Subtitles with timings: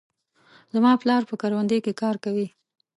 [0.73, 2.47] زما پلار په کروندې کې کار کوي.